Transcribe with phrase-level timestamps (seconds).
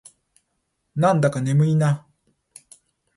[0.95, 2.07] なんだか眠いな。